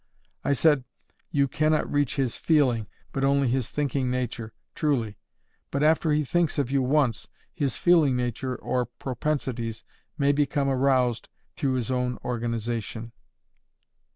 I 0.43 0.53
said, 0.53 0.83
you 1.29 1.47
cannot 1.47 1.87
reach 1.91 2.15
his 2.15 2.35
"Feeling," 2.35 2.87
but 3.11 3.23
only 3.23 3.49
his 3.49 3.69
"Thinking 3.69 4.09
Nature," 4.09 4.51
truly, 4.73 5.15
but 5.69 5.83
after 5.83 6.11
he 6.11 6.23
thinks 6.25 6.57
of 6.57 6.71
you 6.71 6.81
once, 6.81 7.27
his 7.53 7.77
"Feeling 7.77 8.15
Nature," 8.15 8.55
or 8.55 8.87
propensities, 8.87 9.83
may 10.17 10.31
become 10.31 10.69
aroused 10.69 11.29
through 11.55 11.73
his 11.73 11.91
own 11.91 12.17
organization. 12.25 13.11